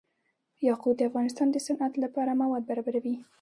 [0.67, 3.15] یاقوت د افغانستان د صنعت لپاره مواد برابروي.